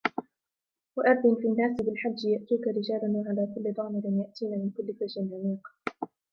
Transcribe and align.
وأذن 0.95 1.35
في 1.41 1.47
الناس 1.47 1.81
بالحج 1.81 2.25
يأتوك 2.25 2.67
رجالا 2.77 3.13
وعلى 3.17 3.53
كل 3.55 3.73
ضامر 3.73 4.23
يأتين 4.25 4.51
من 4.59 4.69
كل 4.69 4.93
فج 4.93 5.19
عميق 5.19 5.67